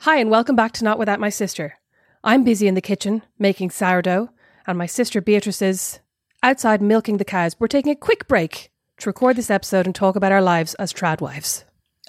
[0.00, 1.78] Hi, and welcome back to Not Without My Sister.
[2.22, 4.28] I'm busy in the kitchen making sourdough,
[4.66, 5.98] and my sister Beatrice is
[6.42, 7.56] outside milking the cows.
[7.58, 10.92] We're taking a quick break to record this episode and talk about our lives as
[10.92, 11.64] trad wives.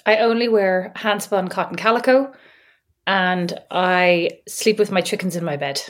[0.06, 2.34] I only wear handspun cotton calico
[3.08, 5.82] and I sleep with my chickens in my bed.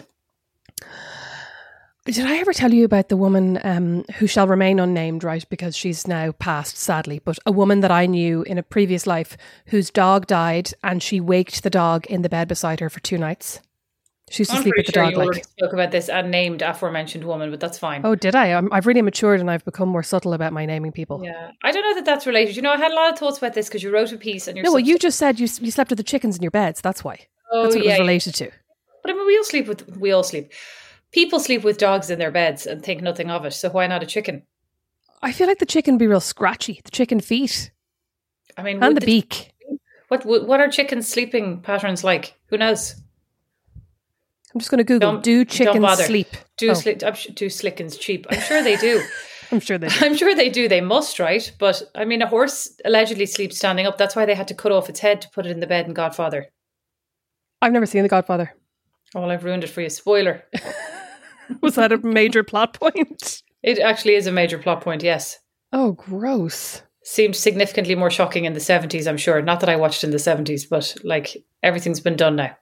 [2.07, 5.47] Did I ever tell you about the woman um, who shall remain unnamed, right?
[5.49, 9.35] Because she's now passed, sadly, but a woman that I knew in a previous life
[9.67, 13.17] whose dog died and she waked the dog in the bed beside her for two
[13.17, 13.59] nights.
[14.29, 15.11] She used to I'm sleep with the sure dog.
[15.13, 18.01] you Like, spoke about this unnamed aforementioned woman, but that's fine.
[18.05, 18.53] oh, did I?
[18.53, 21.21] I'm, I've really matured and I've become more subtle about my naming people.
[21.23, 22.55] Yeah, I don't know that that's related.
[22.55, 24.47] You know, I had a lot of thoughts about this because you wrote a piece
[24.47, 24.63] and you're.
[24.65, 26.79] No, well, you just said you you slept with the chickens in your beds.
[26.81, 27.27] That's why.
[27.51, 28.03] Oh, That's what it yeah, was yeah.
[28.03, 28.51] related to.
[29.01, 30.51] But I mean, we all sleep with we all sleep.
[31.13, 33.53] People sleep with dogs in their beds and think nothing of it.
[33.53, 34.43] So why not a chicken?
[35.21, 36.81] I feel like the chicken would be real scratchy.
[36.83, 37.71] The chicken feet
[38.57, 39.53] I mean, and would the beak.
[40.09, 42.35] What what are chickens' sleeping patterns like?
[42.47, 42.95] Who knows?
[44.53, 45.11] I'm just going to Google.
[45.13, 46.27] Don't- do chickens sleep?
[46.57, 48.25] Do Oh, sli- I'm su- do slickens cheap?
[48.29, 49.03] I'm sure they do.
[49.51, 49.95] I'm sure they do.
[50.05, 50.67] I'm sure they do.
[50.67, 51.51] They must, right?
[51.59, 53.97] But I mean, a horse allegedly sleeps standing up.
[53.97, 55.87] That's why they had to cut off its head to put it in the bed
[55.87, 56.47] in Godfather.
[57.61, 58.53] I've never seen The Godfather.
[59.15, 59.89] Oh, well, I've ruined it for you.
[59.89, 60.43] Spoiler.
[61.61, 63.43] Was that a major plot point?
[63.63, 65.03] It actually is a major plot point.
[65.03, 65.39] Yes,
[65.73, 66.81] Oh, gross.
[67.03, 69.07] seemed significantly more shocking in the 70s.
[69.07, 69.41] I'm sure.
[69.41, 72.55] Not that I watched in the 70s, but like everything's been done now.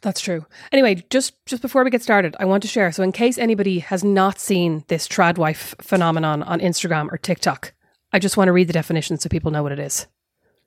[0.00, 0.44] That's true.
[0.72, 2.90] Anyway, just just before we get started, I want to share.
[2.90, 7.72] So, in case anybody has not seen this tradwife phenomenon on Instagram or TikTok,
[8.12, 10.08] I just want to read the definition so people know what it is.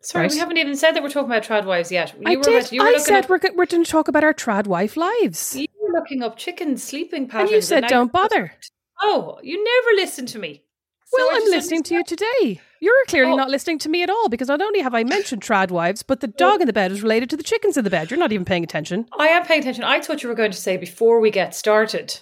[0.06, 0.32] Sorry, Right.
[0.34, 2.14] we haven't even said that we're talking about tradwives yet.
[2.20, 2.56] You I were did.
[2.60, 5.56] about- you were I said up, we're, we're going to talk about our tradwife lives,
[5.56, 7.50] you were looking up chicken sleeping patterns.
[7.50, 8.54] and you said now don't you're- bother.
[9.02, 10.62] Oh, you never listen to me.
[11.08, 12.62] So Well, I I'm listening to you today.
[12.80, 13.36] You're clearly Oh.
[13.36, 16.28] not listening to me at all because not only have I mentioned tradwives, but the
[16.28, 16.62] dog oh.
[16.62, 18.10] in the bed is related to the chickens in the bed.
[18.12, 19.08] You're not even paying attention.
[19.18, 19.84] I am paying attention.
[19.84, 22.20] I thought you were going to say before we get started,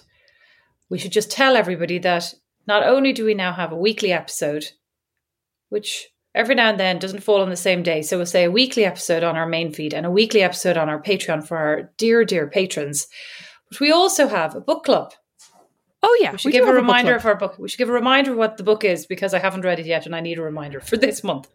[0.88, 2.32] we should just tell everybody that
[2.66, 4.70] not only do we now have a weekly episode,
[5.68, 8.02] which every now and then doesn't fall on the same day.
[8.02, 10.88] So we'll say a weekly episode on our main feed and a weekly episode on
[10.88, 13.06] our Patreon for our dear, dear patrons.
[13.70, 15.12] But we also have a book club.
[16.02, 17.20] Oh yeah, We should we give a reminder club.
[17.20, 17.58] of our book.
[17.58, 19.86] We should give a reminder of what the book is because I haven't read it
[19.86, 21.48] yet and I need a reminder for this month.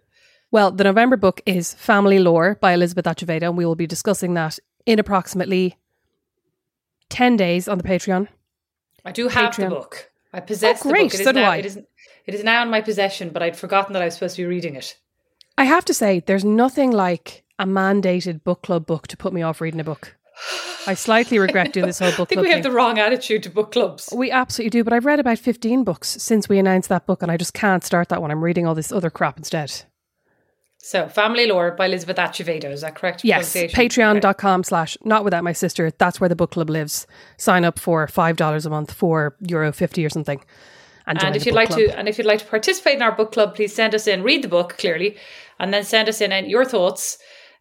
[0.52, 4.34] Well, the November book is Family Lore by Elizabeth Acevedo, and we will be discussing
[4.34, 4.58] that
[4.88, 5.78] in approximately
[7.10, 8.28] 10 days on the Patreon.
[9.06, 9.70] I do have Patreon.
[9.70, 10.10] the book.
[10.34, 11.12] I possess Oh, great.
[11.12, 11.20] the book.
[11.20, 11.56] It is So do now, I.
[11.58, 11.80] It is,
[12.30, 14.46] it is now in my possession, but I'd forgotten that I was supposed to be
[14.46, 14.96] reading it.
[15.58, 19.42] I have to say, there's nothing like a mandated book club book to put me
[19.42, 20.16] off reading a book.
[20.86, 22.28] I slightly regret doing this whole book.
[22.32, 22.72] I think we have thing.
[22.72, 24.14] the wrong attitude to book clubs.
[24.16, 27.32] we absolutely do, but I've read about 15 books since we announced that book, and
[27.32, 28.30] I just can't start that one.
[28.30, 29.86] I'm reading all this other crap instead.
[30.78, 32.72] So, Family Lore by Elizabeth Acevedo.
[32.72, 33.26] Is that correct?
[33.26, 35.90] Yes, patreon.com slash not without my sister.
[35.98, 37.08] That's where the book club lives.
[37.38, 40.42] Sign up for $5 a month, for euro 50 or something.
[41.10, 41.80] And, And if you'd like club.
[41.80, 44.22] to, and if you'd like to participate in our book club, please send us in,
[44.22, 45.18] read the book clearly,
[45.60, 47.18] and then send us in uh, your thoughts.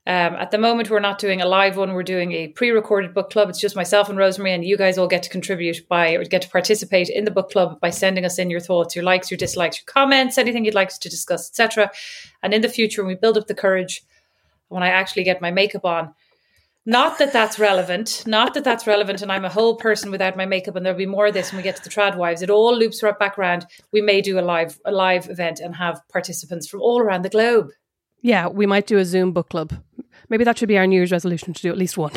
[0.07, 3.31] Um, at the moment, we're not doing a live one; we're doing a pre-recorded book
[3.31, 3.49] club.
[3.49, 6.43] It's just myself and Rosemary, and you guys all get to contribute by or get
[6.43, 9.39] to participate in the book club by sending us in your thoughts, your likes, your
[9.39, 11.91] dislikes, your comments, anything you'd like to discuss, etc.
[12.43, 14.03] And in the future, when we build up the courage,
[14.69, 16.15] when I actually get my makeup on,
[16.89, 20.47] not that that's relevant, not that that's relevant, and I'm a whole person without my
[20.47, 22.41] makeup, and there'll be more of this when we get to the trad wives.
[22.41, 23.67] It all loops right back around.
[23.93, 27.29] We may do a live a live event and have participants from all around the
[27.29, 27.69] globe.
[28.23, 29.75] yeah, we might do a Zoom book club.
[30.31, 32.13] Maybe that should be our New Year's resolution to do at least one.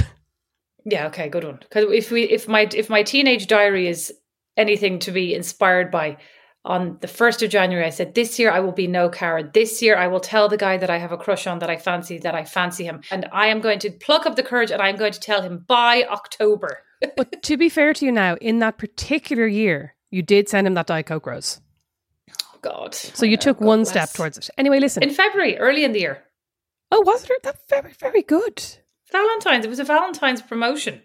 [0.85, 1.59] Yeah, okay, good one.
[1.59, 4.13] Because if we if my if my teenage diary is
[4.55, 6.17] anything to be inspired by,
[6.63, 9.53] on the first of January, I said this year I will be no coward.
[9.53, 11.77] This year I will tell the guy that I have a crush on that I
[11.77, 14.81] fancy that I fancy him, and I am going to pluck up the courage and
[14.81, 16.79] I am going to tell him by October.
[17.17, 20.75] But to be fair to you now, in that particular year, you did send him
[20.75, 21.59] that Diet Coke Rose.
[22.31, 22.93] Oh God!
[22.93, 24.51] So you oh, took one step towards it.
[24.55, 25.01] Anyway, listen.
[25.01, 26.23] in February, early in the year.
[26.91, 27.41] oh, was it?
[27.41, 28.63] That very, very good.
[29.11, 29.65] Valentine's.
[29.65, 31.01] It was a Valentine's promotion.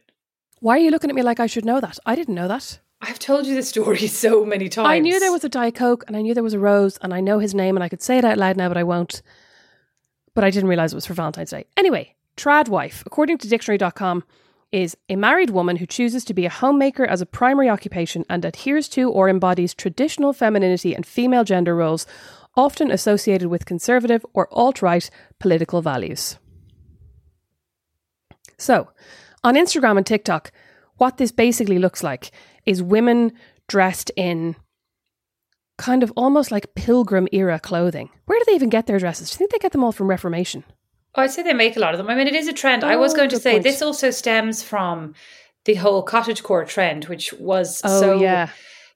[0.60, 1.98] Why are you looking at me like I should know that?
[2.04, 2.78] I didn't know that.
[3.00, 4.88] I've told you this story so many times.
[4.88, 7.12] I knew there was a Diet Coke and I knew there was a rose and
[7.12, 9.22] I know his name and I could say it out loud now, but I won't.
[10.34, 11.66] But I didn't realize it was for Valentine's Day.
[11.76, 14.24] Anyway, trad wife, according to dictionary.com,
[14.72, 18.44] is a married woman who chooses to be a homemaker as a primary occupation and
[18.44, 22.06] adheres to or embodies traditional femininity and female gender roles,
[22.56, 25.08] often associated with conservative or alt right
[25.38, 26.38] political values.
[28.58, 28.88] So,
[29.44, 30.50] on Instagram and TikTok,
[30.96, 32.30] what this basically looks like
[32.66, 33.32] is women
[33.68, 34.56] dressed in
[35.78, 38.10] kind of almost like pilgrim era clothing.
[38.26, 39.30] Where do they even get their dresses?
[39.30, 40.64] Do you think they get them all from Reformation?
[41.14, 42.08] Oh, I'd say they make a lot of them.
[42.08, 42.84] I mean, it is a trend.
[42.84, 43.64] I was Oh, going to say point.
[43.64, 45.14] this also stems from
[45.64, 48.48] the whole cottagecore trend, which was Oh, so yeah.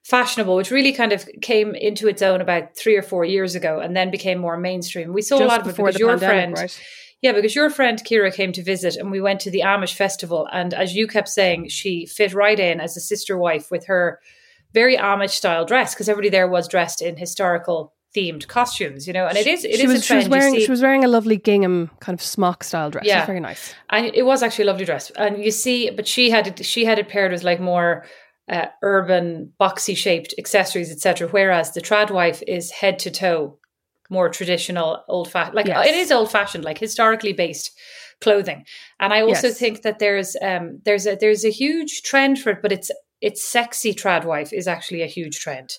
[0.05, 3.81] fashionable, which really kind of came into its own about three or four years ago,
[3.81, 5.13] and then became more mainstream.
[5.13, 6.81] We saw a lot of it before because the your pandemic, friend, right?
[7.23, 10.49] Yeah, because your friend Kira came to visit, and we went to the Amish festival,
[10.53, 14.21] and as you kept saying, she fit right in as a sister wife with her
[14.73, 19.27] very Amish style dress because everybody there was dressed in historical themed costumes, you know,
[19.27, 21.09] and it is it is she was, a she was wearing she was wearing a
[21.09, 23.05] lovely gingham kind of smock style dress.
[23.05, 23.27] It was Yeah.
[23.27, 23.73] very nice.
[23.91, 25.11] and it was actually a lovely dress.
[25.11, 28.05] And you see, but she had it, she had it paired with like more
[28.49, 31.29] uh, urban, boxy shaped accessories, etc.
[31.29, 33.59] Whereas the trad wife is head to toe,
[34.11, 35.55] more traditional, old fashioned.
[35.57, 35.87] Like Yes.
[35.89, 37.71] it is old fashioned, like historically based
[38.21, 38.65] clothing.
[38.99, 39.59] And I also Yes.
[39.59, 42.91] think that there's um there's a there's a huge trend for it, but it's
[43.23, 45.71] it's sexy trad wife is actually a huge trend,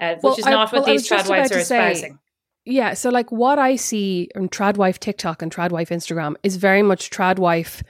[0.00, 1.90] uh, which Well, is I- not what well, I these trad wives are to say-
[1.92, 2.18] espousing.
[2.64, 7.08] Yeah, so like what I see on Tradwife TikTok and Tradwife Instagram is very much
[7.08, 7.82] Tradwife,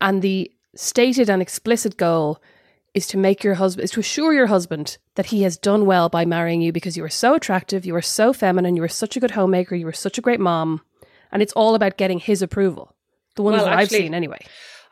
[0.00, 2.40] and the stated and explicit goal
[2.96, 6.08] is to make your husband is to assure your husband that he has done well
[6.08, 9.16] by marrying you because you are so attractive, you are so feminine, you are such
[9.16, 10.80] a good homemaker, you are such a great mom,
[11.30, 12.94] and it's all about getting his approval.
[13.34, 14.38] The ones Well, that actually- I've seen anyway.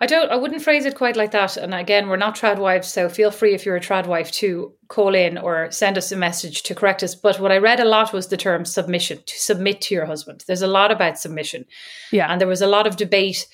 [0.00, 0.30] I don't.
[0.30, 1.56] I wouldn't phrase it quite like that.
[1.56, 4.72] And again, we're not trad wives, so feel free if you're a trad wife to
[4.88, 7.14] call in or send us a message to correct us.
[7.14, 10.44] But what I read a lot was the term submission to submit to your husband.
[10.46, 11.64] There's a lot about submission,
[12.10, 12.26] Yeah.
[12.30, 13.46] and there was a lot of debate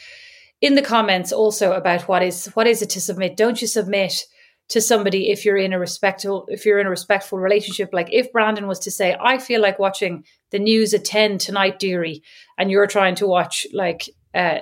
[0.62, 3.36] in the comments also about what is what is it to submit.
[3.36, 4.24] Don't you submit
[4.70, 7.90] to somebody if you're in a respectful if you're in a respectful relationship?
[7.92, 11.78] Like if Brandon was to say, "I feel like watching the news at ten tonight,
[11.78, 12.22] dearie,"
[12.58, 14.08] and you're trying to watch like.
[14.34, 14.60] Uh,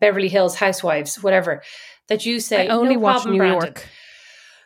[0.00, 1.62] Beverly Hills Housewives, whatever,
[2.08, 3.88] that you say I only no watch problem, New Brandon." York.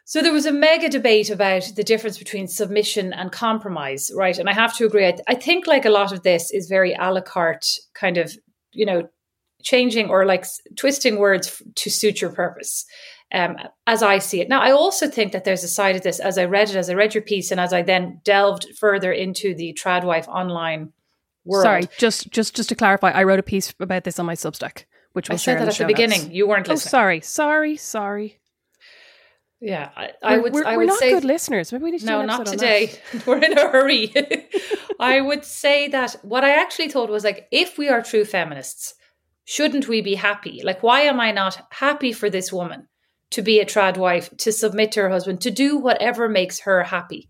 [0.04, 4.36] So there was a mega debate about the difference between submission and compromise, right?
[4.38, 5.06] And I have to agree.
[5.06, 8.36] I, I think like a lot of this is very a la carte kind of,
[8.72, 9.08] you know,
[9.62, 12.86] changing or like twisting words to suit your purpose.
[13.32, 13.56] Um,
[13.86, 14.48] as I see it.
[14.48, 16.90] Now, I also think that there's a side of this as I read it, as
[16.90, 20.92] I read your piece, and as I then delved further into the Tradwife online
[21.44, 21.62] world.
[21.62, 24.84] Sorry, just just just to clarify, I wrote a piece about this on my Substack,
[25.12, 25.94] which I we'll share said that at the notes.
[25.94, 26.32] beginning.
[26.32, 26.88] You weren't listening.
[26.88, 28.40] Oh, sorry, sorry, sorry.
[29.60, 30.54] Yeah, I, I would.
[30.54, 31.70] We're, I we're not say good listeners.
[31.70, 32.92] Maybe we need to do No, not today.
[33.26, 34.12] We're in a hurry.
[34.98, 38.94] I would say that what I actually thought was like, if we are true feminists,
[39.44, 40.62] shouldn't we be happy?
[40.64, 42.88] Like, why am I not happy for this woman
[43.30, 46.82] to be a trad wife, to submit to her husband, to do whatever makes her
[46.82, 47.28] happy?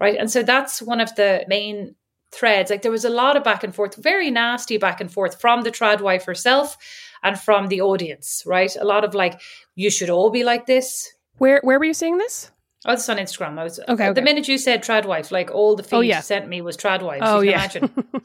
[0.00, 0.16] Right.
[0.16, 1.94] And so that's one of the main
[2.30, 2.70] threads.
[2.70, 5.62] Like, there was a lot of back and forth, very nasty back and forth from
[5.62, 6.76] the trad wife herself
[7.22, 8.74] and from the audience, right?
[8.78, 9.40] A lot of like,
[9.74, 11.12] you should all be like this.
[11.38, 12.50] Where where were you seeing this?
[12.84, 13.58] Oh, it's on Instagram.
[13.58, 16.16] I was Okay, The minute you said trad wife, like all the feed Oh, yeah.
[16.18, 17.22] you sent me was tradwives.
[17.24, 17.78] Oh, you can yeah.
[17.78, 18.04] imagine.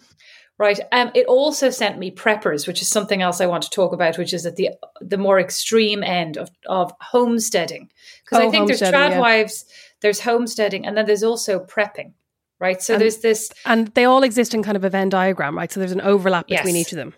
[0.62, 0.80] right.
[0.92, 4.18] Um, it also sent me preppers, which is something else I want to talk about,
[4.18, 4.70] which is at the
[5.02, 7.90] the more extreme end of, of homesteading.
[8.24, 9.08] Because Oh, I think there's homesteading, yeah.
[9.10, 9.66] tradwives
[10.02, 12.14] there's homesteading, and then there's also prepping,
[12.60, 12.82] right?
[12.82, 15.72] So And- there's this And they all exist in kind of a Venn diagram, right?
[15.72, 16.88] So there's an overlap between Yes.
[16.88, 17.14] each of them.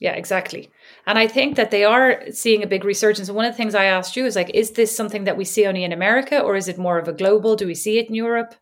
[0.00, 0.68] Yeah, exactly.
[1.06, 3.28] And I think that they are seeing a big resurgence.
[3.28, 5.44] And one of the things I asked you is like, is this something that we
[5.44, 7.56] see only in America or is it more of a global?
[7.56, 8.54] Do we see it in Europe?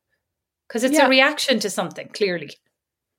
[0.69, 1.07] Because it's Yeah.
[1.07, 2.51] a reaction to something, clearly.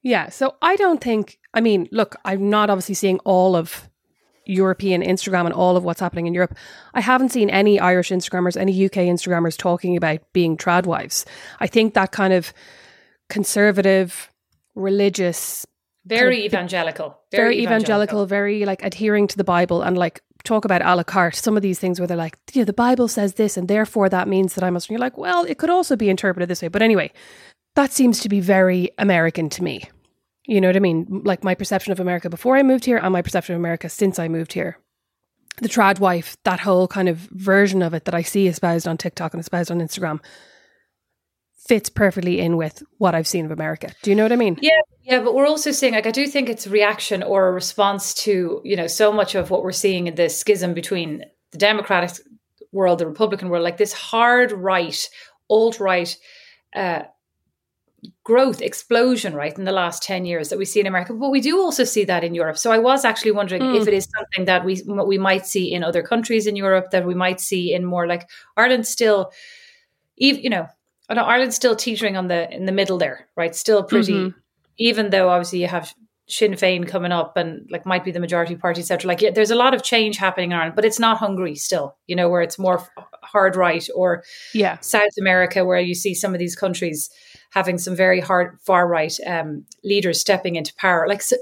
[0.06, 0.30] Yeah.
[0.30, 3.90] So I don't think, I mean, look, I'm not obviously seeing all of
[4.46, 6.56] European Instagram and all of what's happening in Europe.
[6.94, 11.26] I haven't seen any Irish Instagrammers, any UK Instagrammers talking about being trad wives.
[11.60, 12.54] I think that kind of
[13.30, 14.32] conservative,
[14.76, 15.66] religious,
[16.06, 17.18] Very Kind of evangelical.
[17.32, 21.34] very, evangelical, very like adhering to the Bible and like talk about a la carte.
[21.34, 24.28] Some of these things where they're like, yeah, the Bible says this, and therefore that
[24.28, 24.88] means that I must.
[24.88, 26.68] And you're like, well, it could also be interpreted this way.
[26.68, 27.12] But anyway,
[27.74, 29.90] that seems to be very American to me.
[30.48, 31.22] You know what I mean?
[31.24, 34.20] Like my perception of America before I moved here and my perception of America since
[34.20, 34.78] I moved here.
[35.62, 38.98] The trad wife, that whole kind of version of it that I see espoused on
[38.98, 40.20] TikTok and espoused on Instagram
[41.68, 43.92] fits perfectly in with what I've seen of America.
[44.04, 44.58] Do you know what I mean?
[44.62, 47.52] Yeah, yeah, but we're also seeing like I do think it's a reaction or a
[47.52, 51.58] response to you know so much of what we're seeing in the schism between the
[51.58, 52.12] Democratic
[52.72, 55.10] world, the Republican world, like this hard right,
[55.50, 56.16] alt right.
[56.76, 57.04] Uh,
[58.24, 61.42] growth explosion right in the last 10 years that we see in america but we
[61.42, 63.82] do also see that in europe so i was actually wondering Mm.
[63.82, 67.06] if it is something that we we might see in other countries in europe that
[67.06, 69.32] we might see in more like ireland still
[70.18, 70.68] even you know
[71.08, 73.54] I know Ireland's still teetering on the in the middle there, right?
[73.56, 74.34] Still pretty, Mhm.
[74.80, 75.94] even though obviously you have
[76.28, 79.08] Sinn Féin coming up and like might be the majority party, etc.
[79.08, 81.96] Like yeah, there's a lot of change happening in Ireland, but it's not Hungary still,
[82.08, 82.82] you know, where it's more
[83.22, 84.24] hard right or
[84.56, 84.80] Yeah.
[84.80, 87.08] South America, where you see some of these countries
[87.52, 91.40] having some very hard far right um, leaders stepping into power, like su-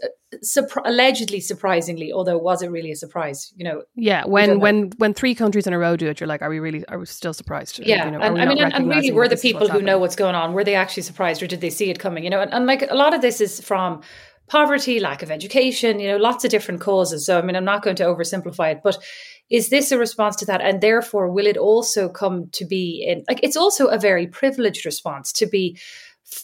[0.86, 3.54] allegedly surprisingly, although was it really a surprise?
[3.56, 6.42] You know, Yeah, when when when three countries in a row do it, you're like,
[6.42, 6.86] are we really?
[6.88, 7.80] Are we still surprised?
[7.80, 10.16] Yeah, you know, and I mean, and, and really, were the people who know what's
[10.16, 12.24] going on were they actually surprised, or did they see it coming?
[12.24, 14.02] You know, and, and like a lot of this is from
[14.48, 17.26] poverty, lack of education, you know, lots of different causes.
[17.26, 18.98] So, I mean, I'm not going to oversimplify it, but
[19.50, 20.62] is this a response to that?
[20.62, 24.86] And therefore, will it also come to be in like it's also a very privileged
[24.86, 25.78] response to be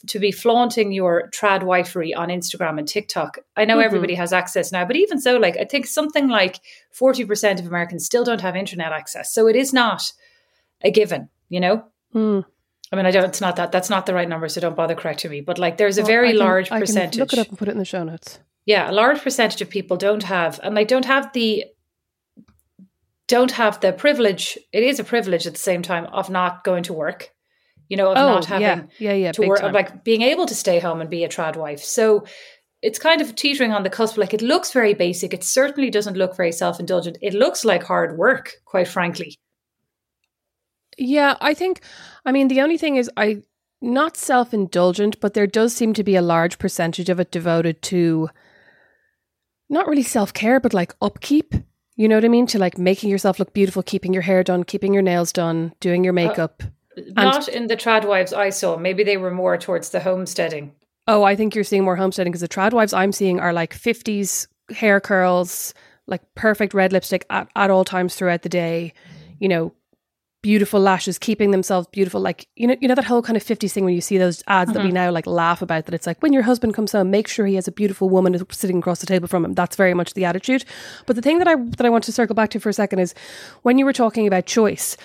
[0.07, 3.39] to be flaunting your trad wifery on Instagram and TikTok.
[3.55, 3.85] I know Mhm.
[3.85, 6.59] everybody has access now, but even so, like I think something like
[6.91, 9.33] 40% of Americans still don't have internet access.
[9.33, 10.11] So it is not
[10.83, 11.83] a given, you know?
[12.13, 12.41] Hmm.
[12.91, 13.25] I mean, I don't.
[13.25, 13.71] It's not that.
[13.71, 15.41] That's not the right number, so don't bother correcting me.
[15.41, 17.19] But like, there's a very can- large I can percentage.
[17.19, 18.39] look it up and put it in the show notes.
[18.65, 21.65] Yeah, a large percentage of people don't have, and they don't have the
[23.29, 24.57] don't have the privilege.
[24.73, 27.29] It is a privilege at the same time of not going to work.
[27.87, 30.21] You know, of oh, not having Oh, yeah, yeah, yeah, to work, of like being
[30.21, 31.79] able to stay home and be a trad wife.
[31.79, 32.25] So
[32.81, 34.17] it's kind of teetering on the cusp.
[34.17, 35.33] Like it looks very basic.
[35.33, 37.17] It certainly doesn't look very self indulgent.
[37.21, 39.35] It looks like hard work, quite frankly.
[40.97, 41.81] Yeah, I think.
[42.25, 43.41] I mean, the only thing is, I
[43.81, 47.81] not self indulgent, but there does seem to be a large percentage of it devoted
[47.83, 48.29] to
[49.69, 51.53] not really self care, but like upkeep.
[51.99, 52.47] You know what I mean?
[52.47, 56.05] To like making yourself look beautiful, keeping your hair done, keeping your nails done, doing
[56.05, 56.63] your uh, makeup.
[56.95, 58.77] Not in the trad wives I saw.
[58.77, 60.73] Maybe they were more towards the homesteading.
[61.09, 63.77] Oh, I think you're seeing more homesteading because the trad wives I'm seeing are like
[63.77, 65.73] 50s hair curls,
[66.07, 68.93] like perfect red lipstick at, at all times throughout the day,
[69.39, 69.73] you know,
[70.41, 72.21] beautiful lashes, keeping themselves beautiful.
[72.21, 74.41] Like, you know, you know that whole kind of 50s thing when you see those
[74.47, 74.95] ads that we mm-hmm.
[74.95, 77.55] now like laugh about that it's like when your husband comes home, make sure he
[77.55, 79.53] has a beautiful woman sitting across the table from him.
[79.53, 80.65] That's very much the attitude.
[81.05, 82.99] But the thing that I that I want to circle back to for a second
[82.99, 83.13] is
[83.63, 84.95] when you were talking about choice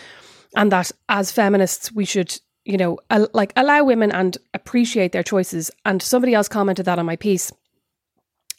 [0.57, 5.23] and that as feminists we should you know al- like allow women and appreciate their
[5.23, 7.53] choices and somebody else commented that on my piece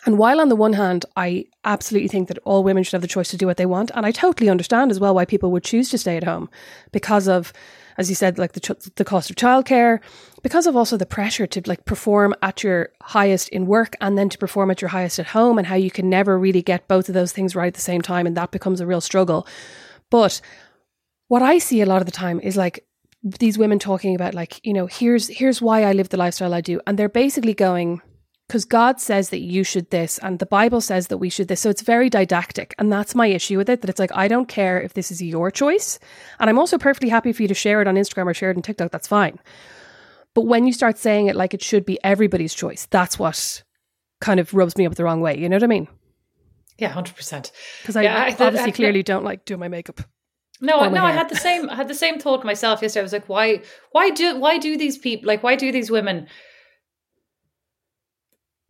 [0.06, 3.08] and while on the one hand i absolutely think that all women should have the
[3.08, 5.64] choice to do what they want and i totally understand as well why people would
[5.64, 6.50] choose to stay at home
[6.92, 7.52] because of
[7.98, 10.00] as you said like the ch- the cost of childcare
[10.44, 14.30] because of also the pressure to like perform at your highest in work and then
[14.30, 17.08] to perform at your highest at home and how you can never really get both
[17.08, 19.48] of those things right at the same time and that becomes a real struggle
[20.10, 20.42] but
[21.28, 22.86] what I see a lot of the time is like
[23.24, 26.62] these women talking about like, you know, here's here's why I live the lifestyle I
[26.62, 26.80] do.
[26.86, 28.02] And they're basically going,
[28.48, 31.62] because God says that you should this and the Bible says that we should this.
[31.62, 32.76] So it's very didactic.
[32.78, 33.82] And that's my issue with it.
[33.82, 35.98] That it's like, I don't care if this is your choice.
[36.40, 38.58] And I'm also perfectly happy for you to share it on Instagram or share it
[38.58, 38.92] on TikTok.
[38.92, 39.40] That's fine.
[40.36, 43.64] But when you start saying it like it should be everybody's choice, that's what
[44.22, 45.38] kind of rubs me up the wrong way.
[45.38, 45.88] You know what I mean?
[46.78, 47.52] Yeah, hundred percent.
[47.82, 50.02] Because I Yeah, I- obviously I- clearly don't like doing my makeup.
[50.62, 51.70] No, no, I had the same.
[51.70, 53.02] I had the same thought myself yesterday.
[53.02, 53.62] I was like, why,
[53.92, 56.28] why do, why do these people like, why do these women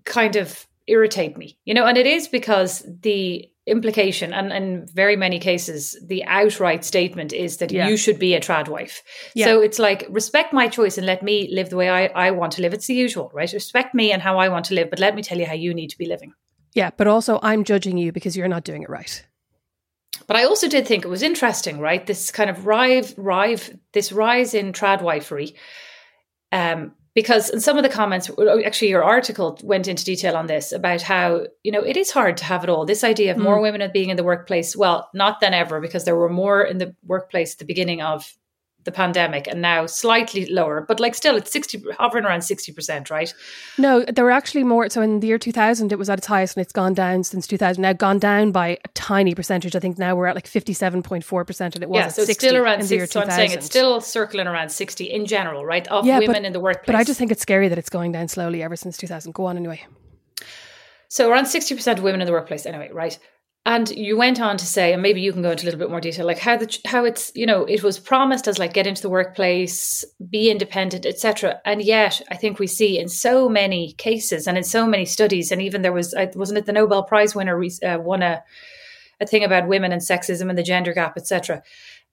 [0.06, 1.58] kind of irritate me?
[1.66, 6.86] You know, and it is because the implication, and in very many cases, the outright
[6.86, 7.88] statement is that Yeah.
[7.88, 9.02] you should be a trad wife.
[9.34, 9.48] Yeah.
[9.48, 12.54] So it's like respect my choice and let me live the way I, I want
[12.54, 12.74] to live.
[12.74, 13.52] It's the usual, right?
[13.52, 15.74] Respect me and how I want to live, but let me tell you how you
[15.74, 16.34] need to be living.
[16.74, 19.26] Yeah, but also I'm judging you because you're not doing it right.
[20.28, 22.06] But I also did think it was interesting, right?
[22.06, 25.56] This kind of rive, rive, this rise in tradwifery.
[26.52, 28.30] Um, because in some of the comments,
[28.66, 32.38] actually, your article went into detail on this about how you know it is hard
[32.38, 32.86] to have it all.
[32.86, 33.44] This idea of hmm.
[33.44, 36.78] more women being in the workplace, well, not than ever, because there were more in
[36.78, 38.36] the workplace at the beginning of
[38.86, 43.10] the pandemic, and now slightly lower, but like still, it's sixty, hovering around sixty percent,
[43.10, 43.34] right?
[43.78, 44.88] No, there were actually more.
[44.90, 47.48] So in the year 2000, it was at its highest and it's gone down since
[47.48, 47.82] 2000.
[47.82, 49.76] Now, gone down by a tiny percentage.
[49.76, 52.48] I think now we're at like 57.4%, and it was yeah, at so it's 60
[52.48, 53.20] still around in the year sixty.
[53.20, 55.88] So I'm saying it's still circling around sixty in general, right?
[55.88, 56.86] Of Yeah, women but- in the workplace.
[56.86, 59.34] But I just think it's scary that it's going down slowly ever since 2000.
[59.34, 59.84] Go on anyway.
[61.08, 63.18] So around 60% of women in the workplace anyway, right?
[63.68, 65.90] And you went on to say, and maybe you can go into a little bit
[65.90, 68.86] more detail, like how the how it's you know it was promised as like get
[68.86, 71.62] into the workplace, be independent, etc.
[71.66, 75.52] And yet, I think we see in so many cases and in so many studies,
[75.52, 78.44] and even there was wasn't it the Nobel Prize winner uh, won a
[79.20, 81.64] a thing about women and sexism and the gender gap, etc.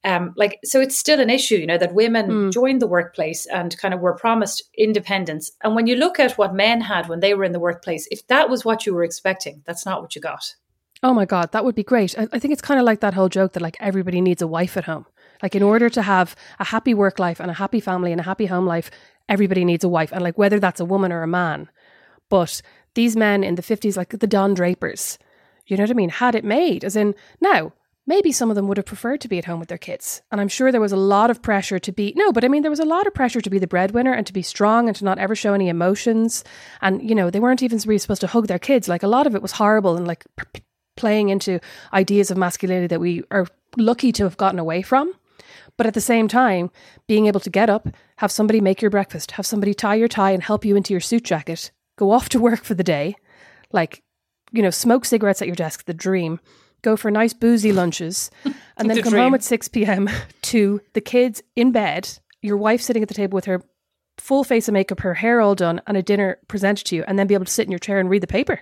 [0.05, 3.77] Um, like so, it's still an issue, you know, that women joined the workplace and
[3.77, 5.53] kind of were promised independence.
[5.63, 8.27] And when you look at what men had when they were in the workplace, if
[8.29, 10.55] that was what you were expecting, that's not what you got.
[11.03, 12.17] Oh my God, that would be great.
[12.19, 14.47] I, I think it's kind of like that whole joke that like everybody needs a
[14.47, 15.07] wife at home.
[15.43, 18.25] Like in order to have a happy work life and a happy family and a
[18.25, 18.91] happy home life,
[19.29, 20.13] everybody needs a wife.
[20.13, 21.69] And like whether that's a woman or a man.
[22.29, 22.63] But
[22.95, 25.19] these men in the 50s, like the Don Drapers,
[25.67, 26.85] you know what I mean, had it made.
[26.85, 27.73] As in, now,
[28.07, 30.23] maybe some of them would have preferred to be at home with their kids.
[30.31, 32.63] And I'm sure there was a lot of pressure to be, no, but I mean,
[32.63, 34.97] there was a lot of pressure to be the breadwinner and to be strong and
[34.97, 36.45] to not ever show any emotions.
[36.81, 38.89] And, you know, they weren't even really supposed to hug their kids.
[38.89, 40.25] Like a lot of it was horrible and like
[40.97, 41.61] playing into
[41.93, 43.47] ideas of masculinity that we are
[43.77, 45.13] lucky to have gotten away from.
[45.77, 46.71] But at the same time,
[47.09, 50.33] being able to get up, have somebody make your breakfast, have somebody tie your tie
[50.33, 53.17] and help you into your suit jacket, go off to work for the day,
[53.73, 54.03] like,
[54.53, 56.39] you know, smoke cigarettes at your desk, the dream,
[56.83, 59.23] go for nice boozy lunches, and then The come dream.
[59.25, 60.11] home at 6 p.m.
[60.43, 62.09] to the kids in bed,
[62.43, 63.63] your wife sitting at the table with her
[64.19, 67.19] full face of makeup, her hair all done, and a dinner presented to you, and
[67.19, 68.61] then be able to sit in your chair and read the paper.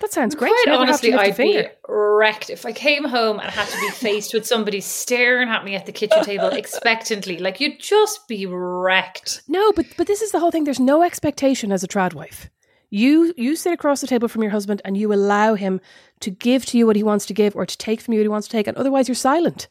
[0.00, 0.50] That sounds great.
[0.50, 3.80] Quite Never have to honestly, I'd be wrecked if I came home and had to
[3.80, 7.38] be faced with somebody staring at me at the kitchen table expectantly.
[7.38, 9.42] Like you'd just be wrecked.
[9.48, 10.64] No, but but this is the whole thing.
[10.64, 12.50] There's no expectation as a trad wife.
[12.90, 15.80] You you sit across the table from your husband and you allow him
[16.20, 18.24] to give to you what he wants to give or to take from you what
[18.24, 19.68] he wants to take, and otherwise you're silent.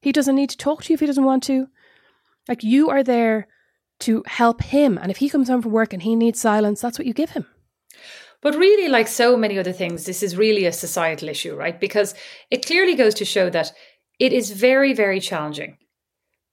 [0.00, 1.68] He doesn't need to talk to you if he doesn't want to.
[2.48, 3.48] Like you are there
[4.00, 6.98] to help him, and if he comes home from work and he needs silence, that's
[6.98, 7.46] what you give him.
[8.42, 11.78] But really, like so many other things, this is really a societal issue, right?
[11.80, 12.14] Because
[12.50, 13.72] it clearly goes to show that
[14.18, 15.78] it is very, very challenging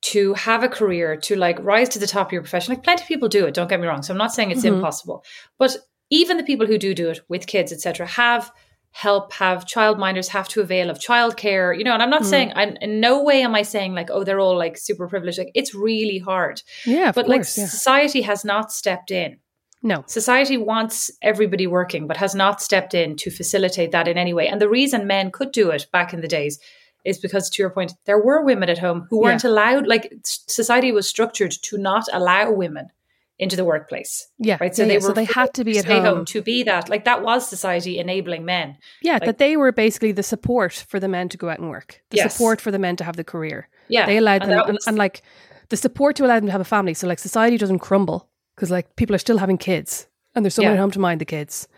[0.02, 2.73] to have a career, to like rise to the top of your profession.
[2.73, 4.02] Like plenty of people do it, don't get me wrong.
[4.04, 4.75] So I'm not saying it's Mhm.
[4.75, 5.23] impossible.
[5.58, 5.75] But
[6.10, 8.52] even the people who do do it with kids, etc., have
[8.91, 12.30] help, have childminders, have to avail of childcare, you know, and I'm not Mm.
[12.30, 15.38] saying, I'm, in no way am I saying like, oh, they're all like super privileged.
[15.38, 16.62] Like it's really hard.
[16.86, 17.65] Yeah, but like yeah.
[17.67, 19.39] society has not stepped in.
[19.82, 20.04] No.
[20.08, 24.48] Society wants everybody working, but has not stepped in to facilitate that in any way.
[24.48, 26.60] And the reason men could do it back in the days
[27.06, 30.92] is because, to your point, there were women at home who weren't allowed, like, society
[30.92, 32.89] was structured to not allow women
[33.38, 34.28] into the workplace.
[34.38, 34.76] Yeah, Right.
[34.76, 35.00] So yeah, they yeah.
[35.00, 36.26] were so they had to be at stay home.
[36.26, 36.89] to be that.
[36.89, 38.76] Like, that was society enabling men.
[39.02, 41.70] Yeah, like- that they were basically the support for the men to go out and
[41.70, 42.34] work, the Yes.
[42.34, 43.70] support for the men to have the career.
[43.88, 44.06] Yeah.
[44.06, 45.22] they allowed and them, that and, and like
[45.70, 46.94] the support to allow them to have a family.
[46.94, 48.29] So like society doesn't crumble
[48.60, 50.80] because like people are still having kids and there's someone Yeah.
[50.80, 51.69] at home to mind the kids.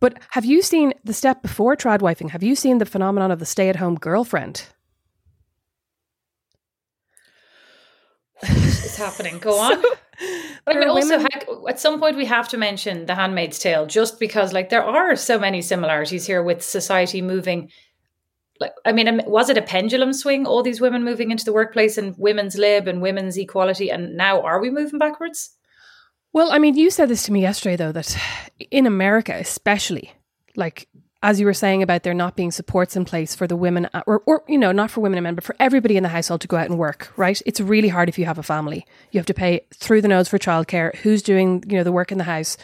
[0.00, 2.28] But have you seen the step before tradwifing?
[2.30, 4.66] Have you seen the phenomenon of the stay-at-home girlfriend?
[8.42, 9.38] it's happening.
[9.38, 9.82] Go on.
[10.66, 13.84] But I mean, also, women- at some point, we have to mention The Handmaid's Tale,
[13.84, 17.70] just because, like, there are so many similarities here with society moving.
[18.60, 20.46] Like, I mean, um, was it a pendulum swing?
[20.46, 24.40] All these women moving into the workplace and women's lib and women's equality, and now
[24.40, 25.50] are we moving backwards?
[26.34, 28.18] Well, I mean, you said this to me yesterday, though, that
[28.72, 30.12] in America, especially,
[30.56, 30.88] like
[31.22, 34.02] as you were saying about there not being supports in place for the women, uh,
[34.04, 36.40] or, or you know, not for women and men, but for everybody in the household
[36.40, 37.40] to go out and work, right?
[37.46, 38.84] It's really hard if you have a family.
[39.12, 40.96] You have to pay through the nose for childcare.
[40.96, 42.56] Who's doing, you know, the work in the house?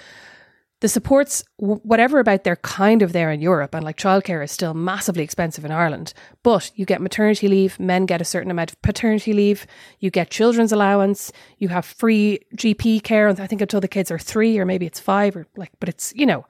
[0.81, 4.73] The supports, whatever about they're kind of there in Europe, and like childcare is still
[4.73, 6.15] massively expensive in Ireland.
[6.43, 9.67] But you get maternity leave, men get a certain amount of paternity leave,
[9.99, 13.29] you get children's allowance, you have free GP care.
[13.29, 16.15] I think until the kids are three, or maybe it's five, or like, but it's,
[16.17, 16.47] you know,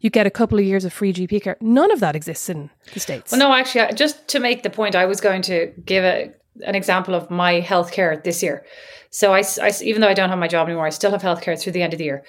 [0.00, 1.56] you get a couple of years of free GP care.
[1.60, 3.32] None of that exists in the States.
[3.32, 6.32] Well, no, actually, just to make the point, I was going to give a,
[6.66, 8.64] an example of my healthcare this year.
[9.10, 11.60] So I, I, even though I don't have my job anymore, I still have healthcare
[11.60, 12.24] through the end of the year.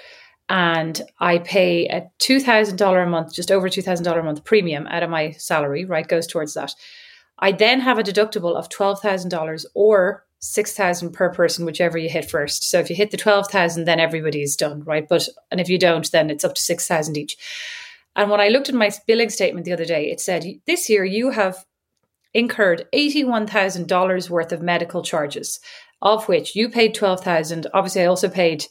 [0.51, 5.09] And I pay a $2,000 a month, just over $2,000 a month premium out of
[5.09, 6.05] my salary, right?
[6.05, 6.75] Goes towards that.
[7.39, 12.69] I then have a deductible of $12,000 or 6,000 per person, whichever you hit first.
[12.69, 15.07] So if you hit the 12,000, then everybody's done, right?
[15.07, 17.37] But, and if you don't, then it's up to 6,000 each.
[18.17, 21.05] And when I looked at my billing statement the other day, it said this year
[21.05, 21.65] you have
[22.33, 25.61] incurred $81,000 worth of medical charges,
[26.01, 27.67] of which you paid 12,000.
[27.73, 28.65] Obviously, I also paid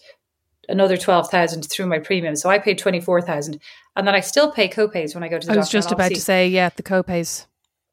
[0.70, 2.36] another 12,000 through my premium.
[2.36, 3.60] So I paid 24,000
[3.96, 5.52] and then I still pay copays when I go to the doctor.
[5.52, 5.58] I doctor.
[5.58, 7.46] was just about to say, yeah, the copays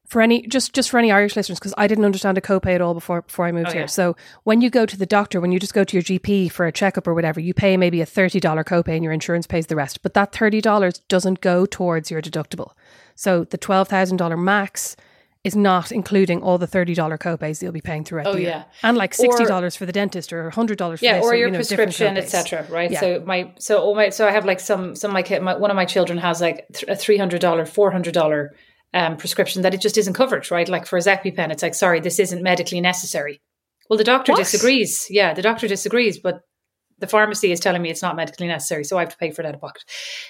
[0.05, 2.79] for any just just for any Irish listeners because I didn't understand a copay at
[2.81, 3.81] all before before I moved Oh, here.
[3.81, 3.87] yeah.
[3.87, 6.65] So when you go to the doctor, when you just go to your GP for
[6.65, 9.67] a checkup or whatever, you pay maybe a thirty dollar copay and your insurance pays
[9.67, 10.01] the rest.
[10.03, 12.71] But that thirty dollars doesn't go towards your deductible.
[13.15, 14.95] So the twelve thousand dollar max
[15.43, 18.50] is not including all the thirty dollar copays you'll be paying throughout Oh, the year,
[18.50, 18.63] yeah.
[18.84, 21.47] and like sixty dollars for the dentist or hundred dollars for yeah, this, or your
[21.47, 22.65] you know, prescription, etc.
[22.69, 22.91] Right.
[22.91, 23.00] Yeah.
[23.00, 25.56] So my so all my so I have like some some of my kid my,
[25.56, 28.56] one of my children has like a three hundred dollar four hundred dollar
[28.93, 30.50] um, prescription that it just isn't covered.
[30.52, 30.67] Right.
[30.67, 33.41] Like for his EpiPen, it's like sorry, this isn't medically necessary.
[33.89, 34.39] Well, the doctor What?
[34.39, 35.08] disagrees.
[35.10, 36.41] Yeah, the doctor disagrees, but
[36.99, 39.41] the pharmacy is telling me it's not medically necessary, so I have to pay for
[39.41, 39.83] it out of pocket.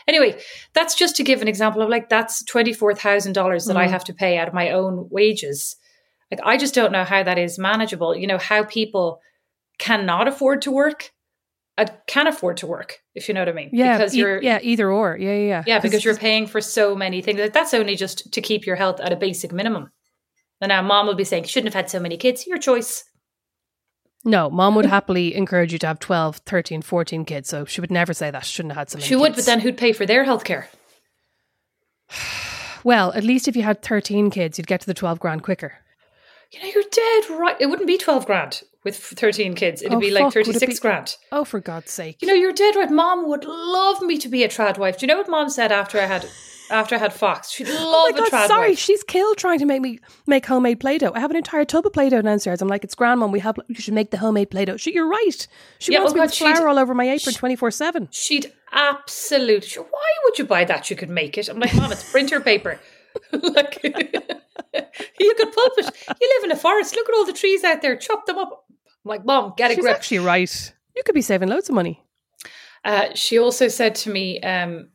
[0.08, 0.40] Anyway,
[0.74, 3.88] that's just to give an example of like that's twenty four thousand dollars that I
[3.88, 3.92] Mm.
[3.92, 5.76] have to pay out of my own wages.
[6.32, 8.16] Like I just don't know how that is manageable.
[8.16, 9.20] You know how people
[9.80, 11.12] cannot afford to work,
[11.78, 13.70] uh, can afford to work, if you know what I mean.
[13.72, 15.16] Yeah, because e- you're yeah, either or.
[15.18, 15.64] Yeah, yeah, yeah.
[15.68, 17.40] yeah, 'Cause because you're paying for so many things.
[17.40, 19.92] Like, That's only just to keep your health at a basic minimum.
[20.60, 22.48] And now mom will be saying, shouldn't have had so many kids.
[22.48, 23.04] Your choice.
[24.28, 27.50] No, mom would happily encourage you to have 12, 13, 14 kids.
[27.50, 28.44] So she would never say that.
[28.46, 29.46] She shouldn't have had so many She would, kids.
[29.46, 30.66] but then who'd pay for their healthcare?
[32.84, 35.74] Well, at least if you had 13 kids, you'd get to the 12 grand quicker.
[36.54, 37.58] You know, you're dead right.
[37.60, 39.82] It wouldn't be 12 grand with 13 kids.
[39.82, 41.18] It'd Oh, be like fuck, would 36 be- grand.
[41.32, 42.22] Oh, for God's sake.
[42.22, 42.90] You know, you're dead right.
[42.90, 45.00] Mom would love me to be a trad wife.
[45.00, 46.30] Do you know what mom said after I had
[46.70, 47.52] after I had Fox?
[47.52, 48.70] She'd love Oh my a God, trad sorry.
[48.70, 48.80] wife.
[48.80, 51.12] She's killed trying to make me make homemade Play-Doh.
[51.16, 52.62] I have an entire tub of Play-Doh downstairs.
[52.62, 53.28] I'm like, it's grandma.
[53.28, 54.78] We have, you should make the homemade Play-Doh.
[54.78, 55.48] She, you're right.
[55.80, 58.08] She Yeah, wants oh me God, with flour all over my apron 24-7.
[58.12, 59.64] She'd absolute.
[59.64, 60.90] she- Why would you buy that?
[60.90, 61.50] You could make it.
[61.50, 62.80] I'm like, mom, it's printer paper.
[63.32, 63.92] like, you
[65.38, 65.86] could pulp it.
[66.22, 66.96] You live in a forest.
[66.96, 67.96] Look at all the trees out there.
[67.96, 68.66] Chop them up.
[69.06, 69.96] I'm like, mom, get a She's grip.
[69.96, 70.74] actually right.
[70.96, 72.04] You could be saving loads of money.
[72.84, 74.90] Uh, she also said to me, um,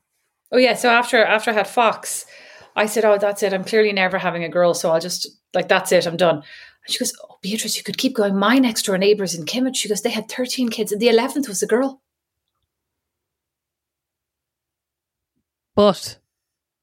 [0.52, 2.26] "Oh yeah." So after after I had Fox,
[2.76, 3.52] I said, "Oh, that's it.
[3.52, 6.06] I'm clearly never having a girl, so I'll just like that's it.
[6.06, 8.36] I'm done." And she goes, "Oh, Beatrice, you could keep going.
[8.36, 11.48] My next door neighbors in Kimmage, she goes, they had 13 kids, and the 11th
[11.48, 12.02] was a girl."
[15.74, 16.18] But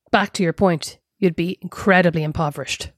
[0.10, 2.92] back to your point, you'd be incredibly impoverished.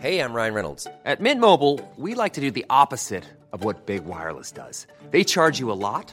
[0.00, 0.88] Hey, I'm Ryan Reynolds.
[1.04, 4.86] At Mint Mobile, we like to do the opposite of what Big Wireless does.
[5.12, 6.12] They charge you a lot,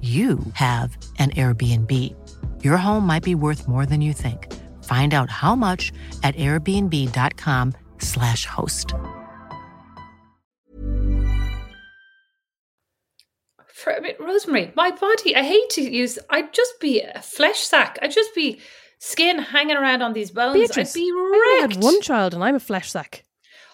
[0.00, 1.90] you have an Airbnb.
[2.62, 4.52] Your home might be worth more than you think.
[4.84, 5.92] Find out how much
[6.22, 8.92] at airbnb.com/slash host.
[13.66, 17.60] For, I mean, Rosemary, my body, I hate to use, I'd just be a flesh
[17.60, 17.98] sack.
[18.02, 18.60] I'd just be
[18.98, 20.54] skin hanging around on these bones.
[20.54, 23.24] Beatrice, I'd be I only had one child and I'm a flesh sack.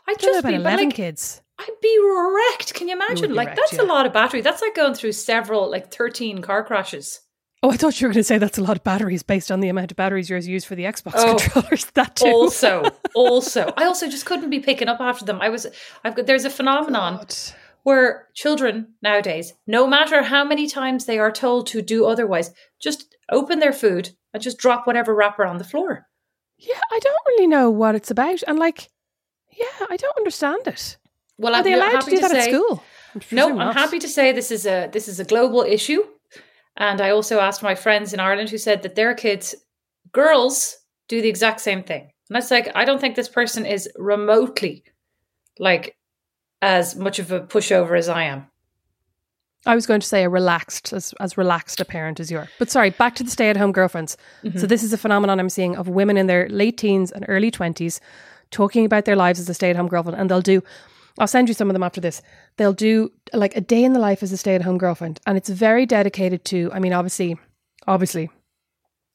[0.08, 1.42] I'd I just about be but 11 like, kids.
[1.60, 2.72] I'd be wrecked.
[2.74, 3.28] Can you imagine?
[3.28, 3.82] be like, wrecked, that's yeah.
[3.82, 4.40] a lot of battery.
[4.40, 7.20] That's like going through several, like 13 car crashes.
[7.62, 9.60] Oh, I thought you were going to say that's a lot of batteries based on
[9.60, 11.36] the amount of batteries yours use for the Xbox Oh.
[11.36, 11.84] controllers.
[11.94, 12.26] That too.
[12.26, 15.66] also also i also just couldn't be picking up after them i was
[16.04, 17.34] i've got there's a phenomenon God.
[17.82, 23.14] where children nowadays no matter how many times they are told to do otherwise just
[23.30, 26.06] open their food and just drop whatever wrapper on the floor
[26.56, 28.42] Yeah, I don't really know what it's about.
[28.46, 28.88] And like,
[29.52, 30.96] yeah, I don't understand it.
[31.40, 32.82] Well Are I'm they allowed to happy do that at say- school?
[33.32, 33.74] no i'm not.
[33.74, 36.02] happy to say this is a this is a global issue
[36.76, 39.54] and i also asked my friends in ireland who said that their kids
[40.12, 40.76] girls
[41.08, 44.84] do the exact same thing and that's like i don't think this person is remotely
[45.58, 45.96] like
[46.62, 48.46] as much of a pushover as i am
[49.66, 52.48] I was going to say a relaxed, as, as relaxed a parent as you are.
[52.58, 54.16] But sorry, back to the stay at home girlfriends.
[54.42, 54.58] Mm-hmm.
[54.58, 57.50] So, this is a phenomenon I'm seeing of women in their late teens and early
[57.50, 58.00] 20s
[58.50, 60.18] talking about their lives as a stay at home girlfriend.
[60.18, 60.62] And they'll do,
[61.18, 62.22] I'll send you some of them after this.
[62.56, 65.20] They'll do like a day in the life as a stay at home girlfriend.
[65.26, 67.36] And it's very dedicated to, I mean, obviously,
[67.86, 68.30] obviously,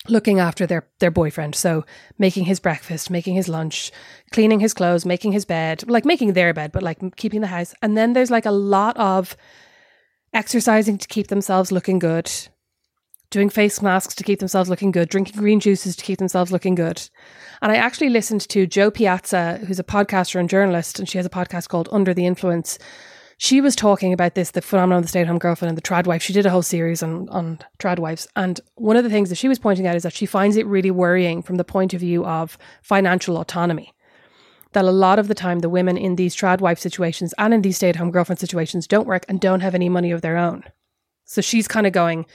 [0.08, 1.84] looking after their their boyfriend so
[2.20, 3.92] making his breakfast making his lunch
[4.32, 7.74] cleaning his clothes making his bed like making their bed but like keeping the house
[7.82, 9.36] and then there's like a lot of
[10.36, 12.30] exercising to keep themselves looking good,
[13.36, 16.74] doing face masks to keep themselves looking good, drinking green juices to keep themselves looking
[16.74, 17.10] good.
[17.62, 21.26] And I actually listened to Jo Piazza, who's a podcaster and journalist, and she has
[21.26, 22.80] a podcast called Under the Influence.
[23.38, 25.82] She was talking about this, the phenomenon of the stay at home girlfriend and the
[25.82, 26.24] trad wife.
[26.24, 28.26] She did a whole series on, on trad wives.
[28.38, 30.66] And one of the things that she was pointing out is that she finds it
[30.66, 33.94] really worrying from the point of view of financial autonomy
[34.72, 37.62] that a lot of the time the women in these trad wife situations and in
[37.62, 40.38] these stay at home girlfriend situations don't work and don't have any money of their
[40.38, 40.64] own.
[41.26, 42.26] So she's kind of going,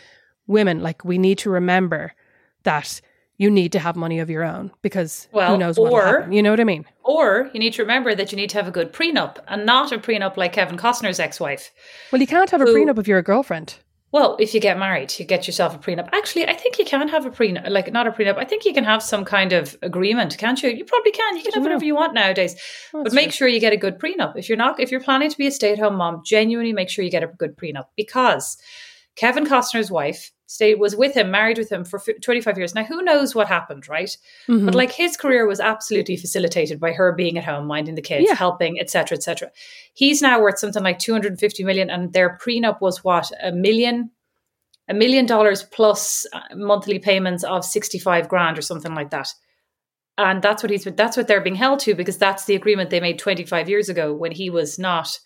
[0.51, 2.13] women, like we need to remember
[2.65, 3.01] that
[3.39, 6.05] you need to have money of your own because Well, who knows what will or-
[6.19, 6.33] happen.
[6.33, 6.85] You know what I mean?
[7.05, 9.93] Or you need to remember that you need to have a good prenup and not
[9.93, 11.73] a prenup like Kevin Costner's ex wife.
[12.13, 13.77] Well, you can't have a prenup if you're a girlfriend.
[14.13, 16.09] Well, if you get married, you get yourself a prenup.
[16.13, 18.39] Actually, I think you can have a prenup, like not a prenup.
[18.39, 20.69] I think you can have some kind of agreement, can't you?
[20.71, 21.37] You probably can.
[21.37, 22.57] You can have whatever you want nowadays,
[22.93, 24.33] but make sure you get a good prenup.
[24.37, 27.11] If you're not, if you're planning to be a stay-at-home mom, genuinely make sure you
[27.11, 28.59] get a good prenup because
[29.15, 32.75] Kevin Costner's wife stayed was with him, married with him for fi- 25 years.
[32.75, 34.17] Now, who knows what happened, right?
[34.49, 34.65] Mm-hmm.
[34.67, 38.27] But like his career was absolutely facilitated by her being at home, minding the kids,
[38.29, 38.35] Yeah.
[38.35, 39.53] helping, etc., etc.
[39.95, 44.11] He's now worth something like 250 million, and their prenup was what a million,
[44.89, 49.29] a million dollars plus uh, monthly payments of 65 grand or something like that.
[50.19, 52.99] And that's what he's that's what they're being held to because that's the agreement they
[53.01, 55.17] made 25 years ago when he was not.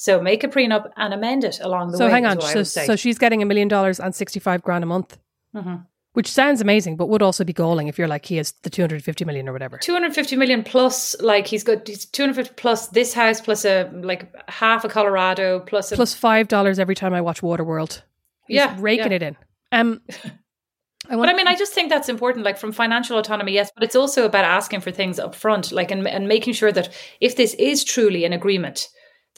[0.00, 2.10] So make a prenup and amend it along the So way.
[2.10, 2.40] So hang on.
[2.40, 5.18] So, so she's getting a million dollars and 65 grand a month,
[5.56, 5.84] Mhm.
[6.12, 9.24] which sounds amazing, but would also be galling if you're like, he has the 250
[9.24, 9.76] million or whatever.
[9.78, 14.84] 250 million plus like he's got he's 250 plus this house plus a like half
[14.84, 18.02] a colorado plus a Plus $5 every time I watch Waterworld.
[18.46, 19.16] He's Yeah, raking yeah.
[19.16, 19.36] it in.
[19.72, 20.00] Um,
[21.10, 23.82] I but I mean, I just think that's important, like from financial autonomy, yes, but
[23.82, 27.34] it's also about asking for things up front, like and, and making sure that if
[27.34, 28.88] this is truly an agreement,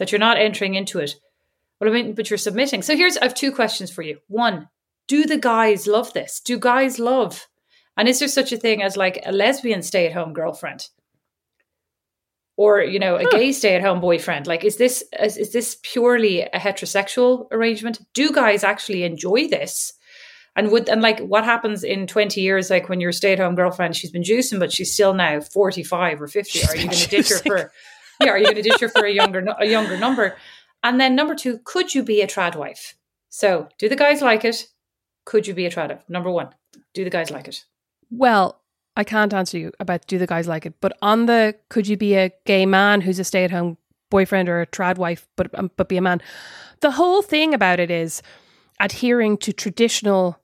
[0.01, 1.15] that you're not entering into it.
[1.81, 2.83] Well, I mean, but you're submitting.
[2.83, 4.19] So here's I have two questions for you.
[4.27, 4.69] One,
[5.07, 6.41] do the guys love this?
[6.41, 7.47] Do guys love?
[7.97, 10.89] And is there such a thing as like a lesbian stay-at-home girlfriend?
[12.57, 14.47] Or, you know, a gay stay-at-home boyfriend?
[14.47, 18.01] Like, is this is, is this purely a heterosexual arrangement?
[18.15, 19.93] Do guys actually enjoy this?
[20.57, 23.55] And would and like what happens in twenty years, like when your stay at home
[23.55, 26.61] girlfriend, she's been juicing, but she's still now forty five or fifty.
[26.67, 27.73] Are you going to ditch her for?
[28.25, 30.37] Yeah, are you going to ditch her for a younger a younger number?
[30.83, 32.95] And then number two, could you be a trad wife?
[33.29, 34.67] So, do the guys like it?
[35.25, 36.05] Could you be a trad wife?
[36.09, 36.49] Number one,
[36.95, 37.65] do the guys like it?
[38.11, 38.61] Well,
[38.97, 41.97] I can't answer you about do the guys like it, but on the could you
[41.97, 43.79] be a gay man who's a stay at home
[44.11, 46.21] boyfriend or a trad wife, but um, but be a man?
[46.81, 48.23] The whole thing about it is
[48.81, 50.40] adhering to traditional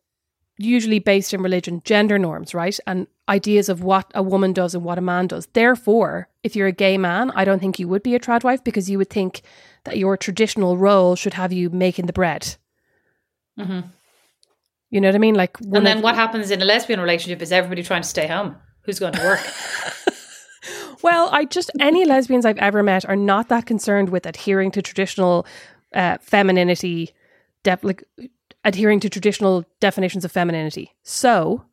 [0.59, 2.79] usually based in religion, gender norms, right?
[2.87, 5.47] And ideas of what a woman does and what a man does.
[5.53, 8.63] Therefore, if you're a gay man, I don't think you would be a trad wife
[8.65, 9.43] because you would think
[9.85, 12.57] that your traditional role should have you making the bread.
[13.59, 13.81] hmm
[14.91, 15.35] You know what I mean?
[15.35, 18.27] Like, And then of- what happens in a lesbian relationship is everybody trying to stay
[18.27, 18.57] home.
[18.83, 19.41] Who's going to work?
[21.03, 24.83] Well, I just any lesbians I've ever met are not that concerned with adhering to
[24.83, 25.47] traditional
[25.95, 27.11] uh, femininity,
[27.63, 28.03] def- like
[28.67, 30.95] adhering to traditional definitions of femininity.
[31.03, 31.65] So,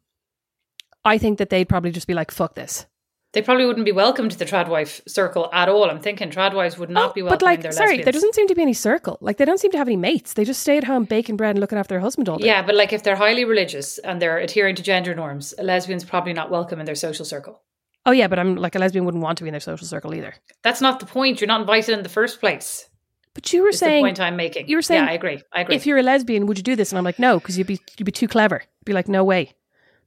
[1.04, 2.86] I think that they'd probably just be like, "Fuck this."
[3.34, 5.90] they probably wouldn't be welcome to the tradwife circle at all.
[5.90, 7.40] I'm thinking tradwives would not Oh, be welcome.
[7.40, 9.18] but like, sorry, there doesn't seem to be any circle.
[9.22, 10.34] Like, they don't seem to have any mates.
[10.34, 12.46] They just stay at home baking bread and looking after their husband all day.
[12.46, 16.04] Yeah, but like if they're highly religious and they're adhering to gender norms, a lesbian's
[16.06, 17.64] probably not welcome in their social circle.
[18.06, 20.14] Oh yeah, but I'm like a lesbian wouldn't want to be in their social circle
[20.14, 20.36] either.
[20.62, 21.42] That's not the point.
[21.42, 22.88] You're not invited in the first place.
[23.34, 24.68] But you were saying the point I'm making.
[24.68, 25.42] you were saying yeah, I agree.
[25.52, 25.76] I agree.
[25.76, 26.92] if you're a lesbian, would you do this?
[26.92, 28.62] And I'm like, no, because you'd be you'd be too clever.
[28.64, 29.54] You'd be like, no way,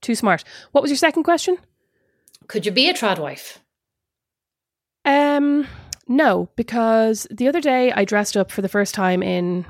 [0.01, 0.45] too smart.
[0.73, 1.59] What was your second question?
[2.47, 3.59] Could you be a tradwife?
[5.05, 5.67] Um,
[6.09, 9.65] no, because the other day I dressed up for the first time in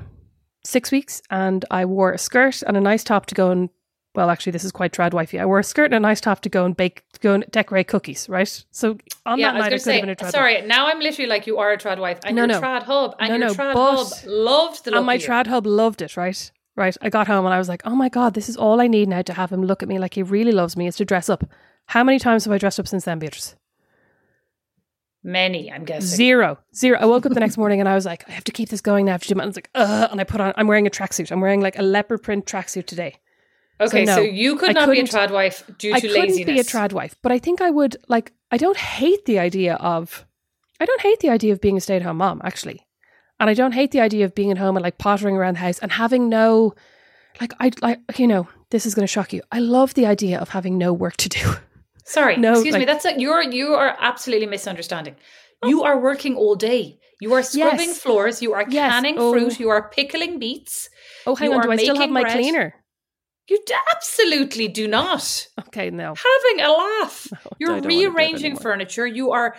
[0.63, 3.69] six weeks, and I wore a skirt and a nice top to go and.
[4.17, 5.39] Well, actually, this is quite trad wifey.
[5.39, 7.45] I wore a skirt and a nice top to go and bake, to go and
[7.51, 8.27] decorate cookies.
[8.27, 8.65] Right.
[8.71, 10.25] So on yeah, that I night, I going could to have been a say.
[10.25, 10.31] trad.
[10.31, 12.59] Sorry, now I'm literally like you are a tradwife, and No, your no.
[12.61, 15.67] trad hub, and No, your no, trad hub loved the look and my trad hub
[15.67, 16.51] loved it, right?
[16.75, 16.97] Right.
[16.99, 19.07] I got home and I was like, oh my God, this is all I need
[19.07, 21.29] now to have him look at me like he really loves me is to dress
[21.29, 21.43] up.
[21.85, 23.55] How many times have I dressed up since then, Beatrice?
[25.23, 26.07] Many, I'm guessing.
[26.07, 26.57] Zero.
[26.75, 26.97] Zero.
[26.99, 28.81] I woke up the next morning and I was like, I have to keep this
[28.81, 29.11] going now.
[29.11, 30.87] I have to do my- I was like, Ugh, and I put on, I'm wearing
[30.87, 31.31] a tracksuit.
[31.31, 33.15] I'm wearing like a leopard print tracksuit today.
[33.79, 36.45] Okay, So so, you could not be a couldn't- tradwife due I couldn't laziness.
[36.45, 39.75] be a trad wife, but I think I would, like, I don't hate the idea
[39.75, 40.25] of,
[40.79, 42.85] I don't hate the idea of being a stay at home mom, actually.
[43.39, 45.59] And I don't hate the idea of being at home and like pottering around the
[45.59, 46.73] house and having no,
[47.39, 49.41] like, I, like, you know, this is going to shock you.
[49.51, 51.53] I love the idea of having no work to do.
[52.03, 52.85] Sorry, No, excuse me.
[52.85, 55.15] That's a, you're you are absolutely misunderstanding.
[55.63, 55.85] You oh.
[55.85, 56.99] are working all day.
[57.19, 57.99] You are scrubbing Yes.
[57.99, 58.41] floors.
[58.41, 58.91] You are Yes.
[58.91, 59.33] canning Oh.
[59.33, 59.59] fruit.
[59.59, 60.89] You are pickling beets.
[61.27, 61.59] Oh, hang You on.
[61.59, 62.33] are Do I still have my bread.
[62.37, 62.73] cleaner?
[63.47, 65.47] You d- absolutely do not.
[65.67, 66.13] Okay, no.
[66.15, 67.27] Having a laugh.
[67.33, 69.07] I You're don't wanna do it rearranging furniture.
[69.07, 69.55] You are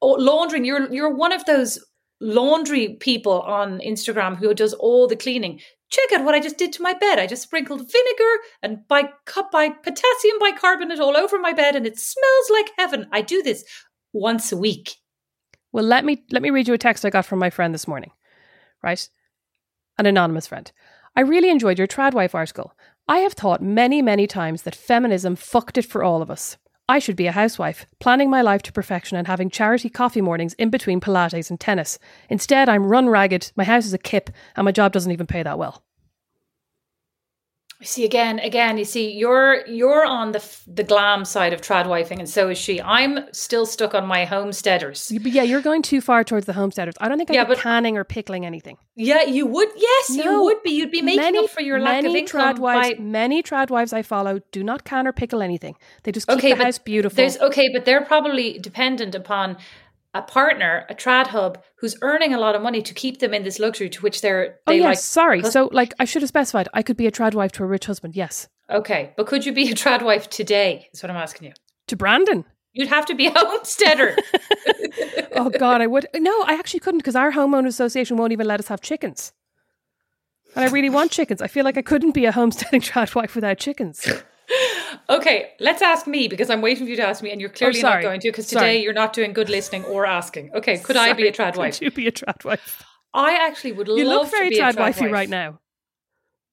[0.00, 0.64] oh, laundering.
[0.64, 1.78] You're you're one of those
[2.20, 5.60] laundry people on Instagram who does all the cleaning.
[5.90, 7.18] Check out what I just did to my bed.
[7.18, 11.86] I just sprinkled vinegar and by cup by potassium bicarbonate all over my bed, and
[11.86, 13.06] it smells like heaven.
[13.12, 13.64] I do this
[14.12, 14.96] once a week.
[15.72, 17.86] Well, let me let me read you a text I got from my friend this
[17.86, 18.12] morning.
[18.82, 19.06] Right?
[19.98, 20.70] An anonymous friend.
[21.16, 22.74] I really enjoyed your Tradwife article.
[23.06, 26.56] I have thought many, many times that feminism fucked it for all of us.
[26.88, 30.54] I should be a housewife, planning my life to perfection and having charity coffee mornings
[30.54, 32.00] in between Pilates and tennis.
[32.28, 35.44] Instead, I'm run ragged, my house is a kip, and my job doesn't even pay
[35.44, 35.83] that well.
[37.84, 38.78] See again, again.
[38.78, 42.58] You see, you're you're on the f- the glam side of tradwifing, and so is
[42.58, 42.80] she.
[42.80, 45.12] I'm still stuck on my homesteaders.
[45.22, 46.94] But yeah, you're going too far towards the homesteaders.
[47.00, 48.78] I don't think I'd Yeah, but- canning or pickling anything.
[48.96, 49.68] Yeah, you would.
[49.76, 50.70] Yes, you would be.
[50.70, 54.02] You'd be making many, up for your lack of income tradwives, by Many tradwives I
[54.02, 55.76] follow do not can or pickle anything.
[56.04, 57.16] They just keep okay, the house beautiful.
[57.16, 59.56] There's okay, but they're probably dependent upon
[60.14, 63.42] a partner, a trad hub, who's earning a lot of money to keep them in
[63.42, 64.98] this luxury to which they're oh they yes, like.
[64.98, 65.42] sorry.
[65.42, 66.68] So like I should have specified.
[66.72, 68.16] I could be a tradwife to a rich husband.
[68.16, 70.88] Yes, okay, but could you be a trad wife today?
[70.92, 71.54] Is what I'm asking you.
[71.88, 72.44] to Brandon.
[72.72, 74.16] You'd have to be a homesteader.
[75.36, 76.06] Oh God, I would.
[76.14, 79.32] No, I actually couldn't because our homeowner association won't even let us have chickens.
[80.54, 81.42] And I really want chickens.
[81.42, 84.06] I feel like I couldn't be a homesteading tradwife without chickens.
[85.08, 87.52] okay, let's ask me because I'm waiting for you to ask me, and you're oh,
[87.52, 88.02] clearly not Oh, sorry.
[88.02, 88.66] going to because Sorry.
[88.66, 90.50] today you're not doing good listening or asking.
[90.54, 91.78] Okay, could I be a trad wife?
[91.78, 92.82] Could you be a tradwife?
[93.12, 95.12] I actually would You love look very to be a tradwifey tradwife.
[95.12, 95.60] right now.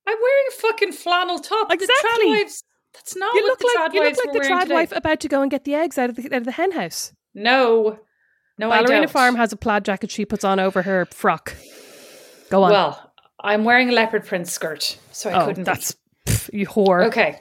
[0.07, 1.71] I'm wearing a fucking flannel top.
[1.71, 1.93] Exactly.
[2.03, 2.63] The tradwives.
[2.93, 4.65] That's not You look like you look like the wearing today.
[4.65, 6.71] tradwife about to go and get the eggs out of the, out of the hen
[6.71, 7.13] house.
[7.33, 7.99] No,
[8.57, 9.09] no, I don't.
[9.09, 11.55] Farm has a plaid jacket she puts on over her frock.
[12.49, 12.71] Go on.
[12.71, 15.63] Well, I'm wearing a leopard print skirt, so I oh, couldn't.
[15.63, 15.95] that's
[16.27, 17.05] pff, you whore.
[17.07, 17.39] Okay.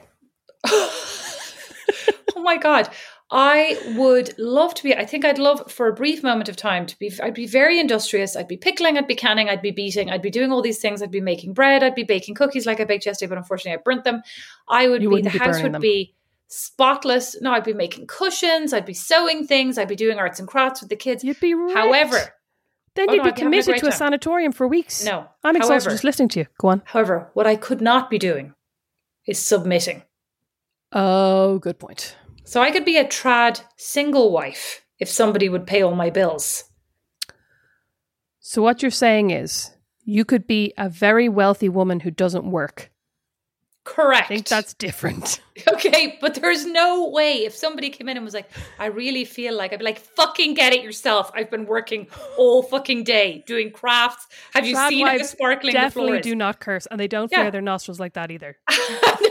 [0.66, 2.88] Oh my god.
[3.32, 6.84] I would love to be I think I'd love for a brief moment of time
[6.86, 8.34] to be I'd be very industrious.
[8.34, 11.00] I'd be pickling, I'd be canning, I'd be beating, I'd be doing all these things.
[11.00, 13.82] I'd be making bread, I'd be baking cookies like I baked yesterday, but unfortunately I
[13.84, 14.22] burnt them.
[14.68, 15.80] I would You be the be house would them.
[15.80, 16.14] be
[16.48, 17.40] spotless.
[17.40, 20.80] No, I'd be making cushions, I'd be sewing things, I'd be doing arts and crafts
[20.80, 21.22] with the kids.
[21.22, 21.76] You'd be wrecked.
[21.78, 22.18] However,
[22.96, 23.98] then Oh, you'd no, be I'd be having a committed to a time.
[23.98, 25.04] sanatorium for weeks.
[25.04, 25.28] No.
[25.44, 26.46] I'm exhausted However- just listening to you.
[26.58, 26.82] Go on.
[26.86, 28.54] however, what I could not be doing
[29.24, 30.02] is submitting.
[30.92, 32.16] Oh, good point.
[32.44, 36.64] So I could be a trad single wife if somebody would pay all my bills.
[38.40, 39.70] So what you're saying is
[40.04, 42.90] you could be a very wealthy woman who doesn't work.
[43.84, 44.24] Correct.
[44.24, 45.40] I think that's different.
[45.72, 49.56] Okay, but there's no way if somebody came in and was like, I really feel
[49.56, 51.30] like I'd be like, fucking get it yourself.
[51.34, 52.06] I've been working
[52.36, 54.26] all fucking day doing crafts.
[54.52, 56.24] Have you Trad seen how wives sparkling the Definitely is?
[56.24, 57.38] do not curse, and they don't Yeah.
[57.38, 58.56] flare their nostrils like that either.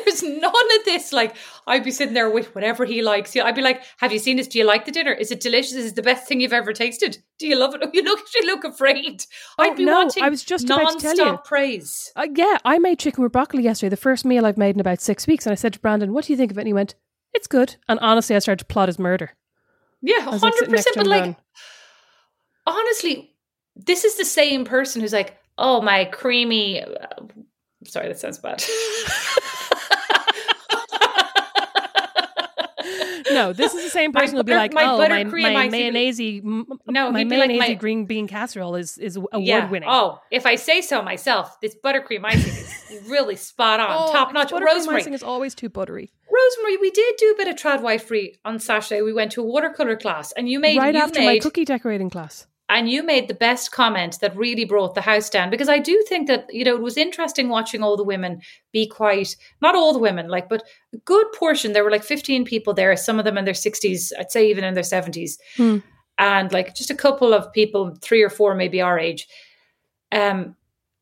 [0.05, 0.45] There's none
[0.79, 1.13] of this.
[1.13, 1.35] Like,
[1.67, 3.35] I'd be sitting there with whatever he likes.
[3.35, 4.47] Yeah, I'd be like, Have you seen this?
[4.47, 5.11] Do you like the dinner?
[5.11, 5.73] Is it delicious?
[5.73, 7.17] Is it the best thing you've ever tasted?
[7.37, 7.81] Do you love it?
[7.93, 9.23] You look, you look afraid.
[9.57, 11.25] Oh, I'd be no, wanting I was just about to tell you.
[11.25, 12.11] non-stop praise.
[12.15, 15.01] Uh, yeah, I made chicken with broccoli yesterday, the first meal I've made in about
[15.01, 16.73] six weeks, and I said to Brandon, "What do you think of it?" And he
[16.73, 16.95] went,
[17.33, 19.31] "It's good." And honestly, I started to plot his murder.
[20.01, 20.93] Yeah, I was, like, hundred sitting next percent.
[20.95, 21.35] to But like, going,
[22.67, 23.35] honestly,
[23.77, 27.07] this is the same person who's like, "Oh, my creamy." Uh,
[27.85, 28.61] sorry, that sounds bad.
[33.31, 35.69] No, this is the same person who'll be butter- like, my "Oh, my, buttercream my
[35.69, 39.69] mayonnaise, m- No, my like, mayonnaise my- green bean casserole is is award Yeah.
[39.69, 44.11] winning." Oh, if I say so myself, this buttercream icing is really spot on, Oh,
[44.11, 44.51] top notch.
[44.51, 46.11] buttercream Rosemary, icing is always too buttery.
[46.31, 49.01] Rosemary, we did do a bit of trad wife free on Saturday.
[49.01, 52.09] We went to a watercolor class, and you made right you after my cookie decorating
[52.09, 52.47] class.
[52.69, 56.03] And you made the best comment that really brought the house down because I do
[56.07, 58.41] think that you know it was interesting watching all the women
[58.71, 60.63] be quite not all the women like but
[60.93, 64.11] a good portion there were like 15 people there some of them in their 60s
[64.19, 65.77] I'd say even in their 70s Hmm.
[66.17, 69.27] and like just a couple of people three or four maybe our age
[70.11, 70.55] um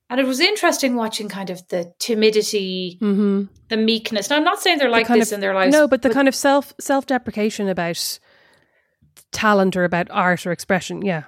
[0.10, 3.44] and it was interesting watching kind of the timidity Mm-hmm.
[3.70, 5.88] the meekness now I'm not saying they're like kind this of, in their lives No,
[5.88, 8.20] but the kind of self self deprecation about
[9.32, 11.02] talent or about art or expression.
[11.02, 11.24] Yeah.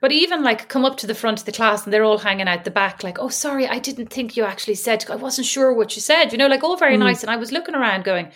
[0.00, 2.48] But even like come up to the front of the class and they're all hanging
[2.48, 5.72] out the back, like, oh, sorry, I didn't think you actually said, I wasn't sure
[5.72, 7.00] what you said, you know, like all very Mm.
[7.00, 7.22] nice.
[7.22, 8.30] And I was looking around going,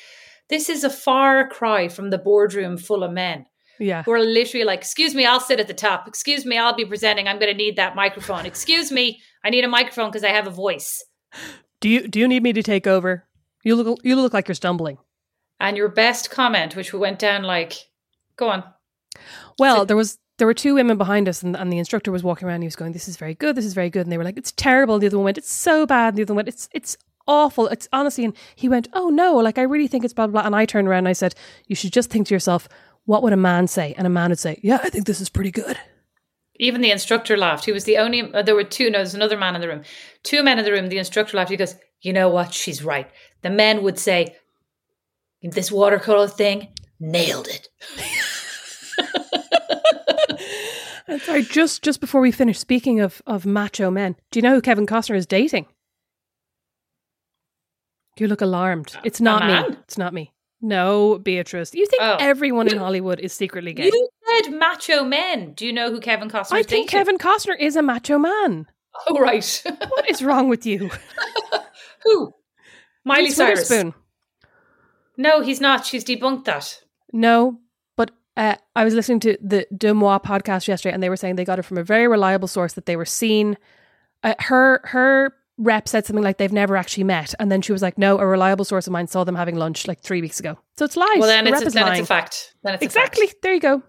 [0.49, 3.45] this is a far cry from the boardroom full of men
[3.79, 4.03] Yeah.
[4.05, 6.09] who are literally like, excuse me, I'll sit at the top.
[6.09, 7.29] Excuse me, I'll be presenting.
[7.29, 8.47] I'm going to need that microphone.
[8.47, 11.05] Excuse me, I need a microphone because I have a voice.
[11.81, 13.27] Do you do you need me to take over?
[13.65, 14.99] You look you look like you're stumbling.
[15.61, 17.75] And your best comment, which we went down like,
[18.37, 18.65] go on.
[19.59, 22.49] Well, there was there were two women behind us, and, and the instructor was walking
[22.49, 22.57] around.
[22.57, 23.55] And he was going, "This is very good.
[23.55, 25.53] This is very good." And they were like, "It's terrible." The other one went, "It's
[25.53, 26.97] so bad." And the other one went, "It's it's
[27.29, 27.69] awful.
[27.69, 29.37] It's honestly." And he went, "Oh no!
[29.37, 30.47] Like I really think it's blah blah." blah.
[30.47, 31.35] And I turned around and I said,
[31.67, 32.69] "You should just think to yourself,
[33.05, 35.29] what would a man say?" And a man would say, "Yeah, I think this is
[35.29, 35.77] pretty good."
[36.59, 37.67] Even the instructor laughed.
[37.67, 39.83] He was the only, uh, there were two, no, there's another man in the room.
[40.23, 40.91] Two men in the room.
[40.91, 41.51] The instructor laughed.
[41.51, 42.53] He goes, You know what?
[42.53, 43.11] She's right.
[43.41, 44.37] The men would say,
[45.41, 46.69] This watercolor thing
[46.99, 47.69] nailed it.
[51.23, 54.61] Sorry, just just before we finish, speaking of of macho men, do you know who
[54.61, 55.67] Kevin Costner is dating?
[58.19, 58.97] You look alarmed.
[59.05, 59.77] It's not me.
[59.85, 60.33] It's not me.
[60.61, 61.75] No, Beatrice.
[61.75, 62.17] You think Oh.
[62.21, 63.87] everyone in Hollywood is secretly gay?
[63.87, 65.55] You said macho men.
[65.55, 66.53] Do you know who Kevin Costner is?
[66.53, 66.99] I think dating?
[66.99, 68.67] Kevin Costner is a macho man.
[69.09, 69.63] Oh, right.
[69.89, 70.91] What is wrong with you?
[72.05, 72.35] who?
[73.05, 73.71] Miley Reese Cyrus.
[73.71, 73.95] Witherspoon.
[75.17, 75.87] No, he's not.
[75.87, 76.79] She's debunked that.
[77.13, 77.61] No,
[78.41, 81.45] uh, I was listening to the De Moi podcast yesterday, and they were saying they
[81.45, 83.59] got it from a very reliable source that they were seen.
[84.23, 87.83] Uh, her her rep said something like they've never actually met, and then she was
[87.83, 90.59] like, "No, a reliable source of mine saw them having lunch like three weeks ago."
[90.79, 91.19] So it's lies.
[91.19, 92.55] Well, then, The it's, a, then it's a fact.
[92.63, 93.25] Then it's Exactly.
[93.25, 93.43] A fact.
[93.43, 93.83] There you go.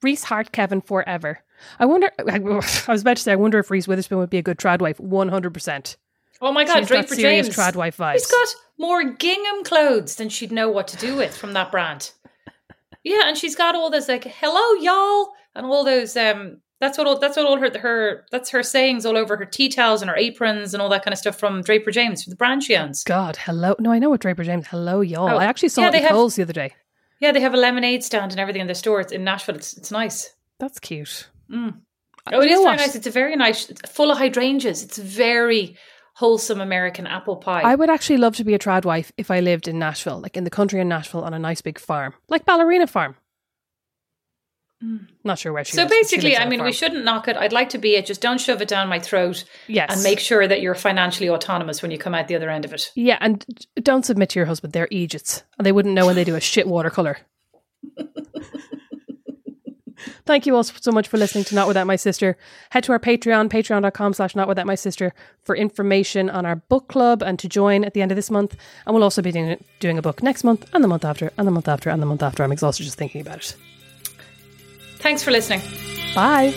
[0.00, 1.40] Reese Hart, Kevin forever.
[1.80, 2.12] I wonder.
[2.28, 4.80] I was about to say, I wonder if Reese Witherspoon would be a good trad
[4.80, 5.00] wife.
[5.00, 5.96] One hundred percent.
[6.40, 7.48] Oh my God, She's Draper James.
[7.48, 8.12] trad wife vibes.
[8.14, 12.12] She's got more gingham clothes than she'd know what to do with from that brand.
[13.04, 16.16] Yeah, and she's got all those like "hello, y'all" and all those.
[16.16, 17.18] Um, that's what all.
[17.18, 18.26] That's what all her her.
[18.30, 21.12] That's her sayings all over her tea towels and her aprons and all that kind
[21.12, 23.02] of stuff from Draper James for the brand she owns.
[23.04, 23.74] God, hello.
[23.78, 24.66] No, I know what Draper James.
[24.68, 25.28] Hello, y'all.
[25.28, 26.72] Oh, I actually saw yeah, it they in have- Kohl's the other day.
[27.20, 29.00] Yeah, they have a lemonade stand and everything in their store.
[29.00, 29.56] It's in Nashville.
[29.56, 30.30] It's it's nice.
[30.60, 31.28] That's cute.
[31.50, 31.68] Mm.
[32.26, 32.94] Uh, Oh, it is very nice.
[32.94, 34.82] It's a very nice, it's full of hydrangeas.
[34.82, 35.76] It's very
[36.18, 37.62] wholesome American apple pie.
[37.62, 40.36] I would actually love to be a trad wife if I lived in Nashville, like
[40.36, 43.14] in the country in Nashville on a nice big farm, like Ballerina Farm.
[45.24, 45.74] Not sure where she Mm.
[45.76, 47.36] so lives, she basically, on I mean, we shouldn't knock it.
[47.36, 48.06] I'd like to be it.
[48.06, 49.44] Just don't shove it down my throat.
[49.66, 49.92] Yes.
[49.92, 52.72] And make sure that you're financially autonomous when you come out the other end of
[52.72, 52.90] it.
[52.94, 53.44] Yeah, and
[53.82, 54.72] don't submit to your husband.
[54.72, 57.18] They're Egypts, and they wouldn't know when they do a shit watercolor.
[60.28, 62.36] Thank you all so much for listening to Not Without My Sister.
[62.68, 66.86] Head to our Patreon, patreon.com slash Not Without My Sister for information on our book
[66.88, 68.54] club and to join at the end of this month.
[68.84, 71.46] And we'll also be doing, doing a book next month and the month after and
[71.46, 72.42] the month after and the month after.
[72.42, 73.56] I'm exhausted just thinking about it.
[74.98, 75.62] Thanks for listening.
[76.14, 76.54] Bye.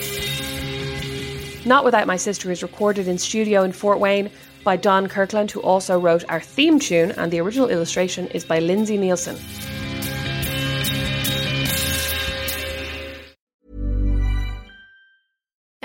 [1.66, 4.30] Not Without My Sister is recorded in studio in Fort Wayne
[4.66, 8.60] by Don Kirkland, who also wrote our theme tune, and the original illustration is by
[8.60, 9.40] Lindsay Neilson.